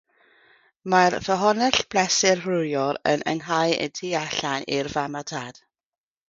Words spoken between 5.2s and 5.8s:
a'r tad.